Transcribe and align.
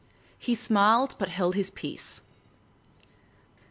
He 0.39 0.55
smiled, 0.55 1.15
but 1.19 1.29
held 1.29 1.53
his 1.53 1.69
peace. 1.69 2.21